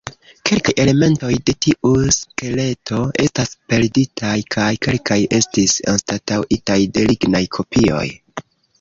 Kelkaj 0.49 0.73
elementoj 0.83 1.29
de 1.49 1.53
tiu 1.65 1.91
skeleto 2.15 3.03
estas 3.27 3.53
perditaj, 3.75 4.35
kaj 4.59 4.73
kelkaj 4.89 5.21
estis 5.43 5.79
anstataŭitaj 5.95 6.83
de 6.99 7.09
lignaj 7.15 7.47
kopioj. 7.59 8.07